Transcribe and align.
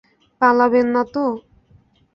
পালাবেন 0.41 0.87
না 0.93 1.03
তো? 1.13 1.25